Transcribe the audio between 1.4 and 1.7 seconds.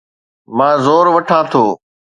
ٿو